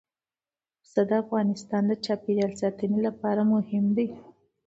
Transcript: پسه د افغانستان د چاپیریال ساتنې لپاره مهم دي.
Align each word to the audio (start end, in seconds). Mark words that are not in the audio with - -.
پسه 0.81 1.01
د 1.09 1.11
افغانستان 1.23 1.81
د 1.87 1.93
چاپیریال 2.05 2.53
ساتنې 2.61 2.99
لپاره 3.07 3.41
مهم 3.53 3.85
دي. 3.97 4.07